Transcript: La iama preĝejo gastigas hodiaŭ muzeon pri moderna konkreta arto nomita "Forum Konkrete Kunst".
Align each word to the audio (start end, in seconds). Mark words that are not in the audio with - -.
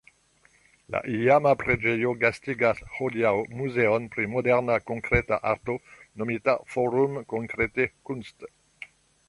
La 0.93 1.01
iama 1.17 1.51
preĝejo 1.63 2.13
gastigas 2.23 2.81
hodiaŭ 2.95 3.35
muzeon 3.59 4.09
pri 4.15 4.27
moderna 4.33 4.79
konkreta 4.89 5.41
arto 5.53 5.79
nomita 6.23 6.59
"Forum 6.73 7.21
Konkrete 7.35 7.91
Kunst". 8.11 8.51